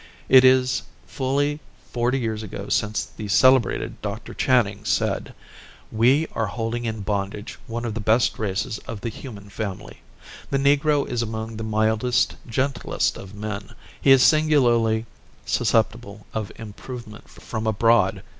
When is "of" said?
7.85-7.93, 8.87-9.01, 13.15-13.35, 16.33-16.51